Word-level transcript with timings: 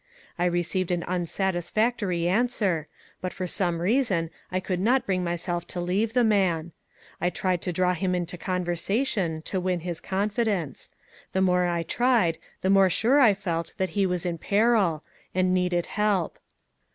I 0.39 0.45
received 0.45 0.89
an 0.89 1.03
unsatis 1.03 1.69
factory 1.69 2.27
answer, 2.27 2.87
but 3.21 3.31
for 3.31 3.45
some 3.45 3.79
reason 3.79 4.31
I 4.51 4.59
could 4.59 4.79
not 4.79 5.05
bring 5.05 5.23
myself 5.23 5.67
to 5.67 5.79
leave 5.79 6.13
the 6.13 6.23
man. 6.23 6.71
I 7.21 7.29
tried 7.29 7.61
to 7.61 7.71
draw 7.71 7.93
him 7.93 8.15
into 8.15 8.35
conversation, 8.35 9.43
to 9.43 9.59
win 9.59 9.81
his 9.81 9.99
confidence. 10.01 10.89
The 11.33 11.41
more 11.41 11.67
I 11.67 11.83
tried, 11.83 12.39
the 12.61 12.69
more 12.71 12.89
sure 12.89 13.19
I 13.19 13.35
felt 13.35 13.73
that 13.77 13.89
he 13.91 14.07
was 14.07 14.25
in 14.25 14.39
peril, 14.39 15.03
and 15.35 15.53
needed 15.53 15.85
help. 15.85 16.39